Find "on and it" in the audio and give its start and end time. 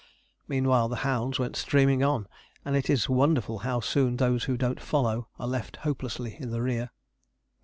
2.03-2.89